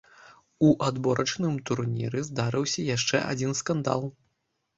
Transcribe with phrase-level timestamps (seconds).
[0.69, 4.01] У адборачным турніры здарыўся яшчэ адзін скандал.